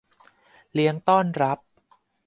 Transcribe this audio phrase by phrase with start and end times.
[0.73, 1.59] เลี้ยงต้อนรับ